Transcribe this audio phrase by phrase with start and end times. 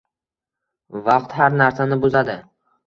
[1.11, 2.41] vaqt har narsani buzadi